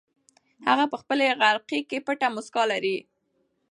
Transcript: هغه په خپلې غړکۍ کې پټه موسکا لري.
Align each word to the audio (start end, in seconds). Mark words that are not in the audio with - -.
هغه 0.67 0.85
په 0.91 0.97
خپلې 1.01 1.25
غړکۍ 1.39 1.81
کې 1.89 1.97
پټه 2.05 2.27
موسکا 2.35 2.63
لري. 2.71 2.97